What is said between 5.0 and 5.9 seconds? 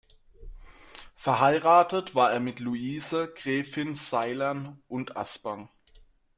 Aspang.